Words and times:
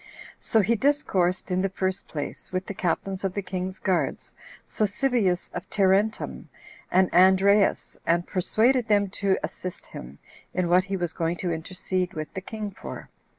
So 0.39 0.61
he 0.61 0.73
discoursed, 0.75 1.51
in 1.51 1.61
the 1.61 1.69
first 1.69 2.07
place, 2.07 2.51
with 2.51 2.65
the 2.65 2.73
captains 2.73 3.23
of 3.23 3.35
the 3.35 3.43
king's 3.43 3.77
guards, 3.77 4.33
Sosibius 4.65 5.51
of 5.53 5.69
Tarentum, 5.69 6.49
and 6.91 7.13
Andreas, 7.13 7.99
and 8.03 8.25
persuaded 8.25 8.87
them 8.87 9.11
to 9.21 9.37
assist 9.43 9.85
him 9.85 10.17
in 10.55 10.69
what 10.69 10.85
he 10.85 10.97
was 10.97 11.13
going 11.13 11.35
to 11.45 11.51
intercede 11.51 12.15
with 12.15 12.33
the 12.33 12.41
king 12.41 12.71
for. 12.71 13.11